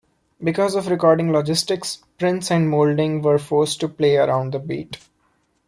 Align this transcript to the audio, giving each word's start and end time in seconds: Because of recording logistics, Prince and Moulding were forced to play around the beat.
Because 0.43 0.73
of 0.73 0.87
recording 0.87 1.31
logistics, 1.31 1.97
Prince 2.17 2.49
and 2.49 2.67
Moulding 2.71 3.21
were 3.21 3.37
forced 3.37 3.79
to 3.81 3.87
play 3.87 4.15
around 4.17 4.51
the 4.51 4.57
beat. 4.57 4.97